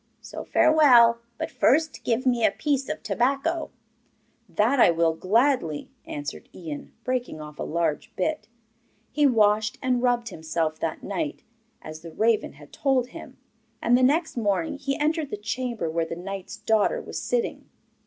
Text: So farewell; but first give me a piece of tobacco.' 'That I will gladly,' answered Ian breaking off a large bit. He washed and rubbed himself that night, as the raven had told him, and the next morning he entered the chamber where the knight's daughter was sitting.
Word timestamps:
So 0.19 0.43
farewell; 0.43 1.19
but 1.37 1.51
first 1.51 2.03
give 2.03 2.25
me 2.25 2.43
a 2.43 2.49
piece 2.49 2.89
of 2.89 3.03
tobacco.' 3.03 3.69
'That 4.49 4.79
I 4.79 4.89
will 4.89 5.13
gladly,' 5.13 5.91
answered 6.07 6.49
Ian 6.55 6.91
breaking 7.03 7.39
off 7.39 7.59
a 7.59 7.63
large 7.63 8.11
bit. 8.15 8.47
He 9.11 9.27
washed 9.27 9.77
and 9.79 10.01
rubbed 10.01 10.29
himself 10.29 10.79
that 10.79 11.03
night, 11.03 11.43
as 11.83 12.01
the 12.01 12.11
raven 12.13 12.53
had 12.53 12.73
told 12.73 13.09
him, 13.09 13.37
and 13.79 13.95
the 13.95 14.01
next 14.01 14.35
morning 14.37 14.79
he 14.79 14.97
entered 14.97 15.29
the 15.29 15.37
chamber 15.37 15.87
where 15.87 16.03
the 16.05 16.15
knight's 16.15 16.57
daughter 16.57 16.99
was 16.99 17.21
sitting. 17.21 17.69